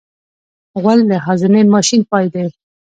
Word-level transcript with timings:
غول 0.81 0.99
د 1.09 1.11
هاضمې 1.25 1.61
ماشین 1.73 2.01
پای 2.11 2.25
دی. 2.33 2.45